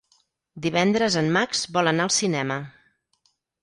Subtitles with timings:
[0.67, 2.63] Divendres en Max vol anar al cinema.